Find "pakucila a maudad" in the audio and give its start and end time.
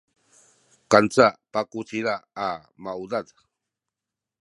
1.53-3.27